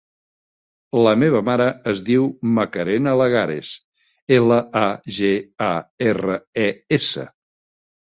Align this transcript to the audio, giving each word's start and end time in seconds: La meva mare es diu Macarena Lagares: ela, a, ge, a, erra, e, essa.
La 1.07 1.11
meva 1.23 1.41
mare 1.49 1.67
es 1.91 2.01
diu 2.07 2.25
Macarena 2.59 3.15
Lagares: 3.21 3.71
ela, 4.41 4.61
a, 4.83 4.85
ge, 5.21 5.33
a, 5.71 5.73
erra, 6.13 6.43
e, 6.69 6.69
essa. 7.03 7.33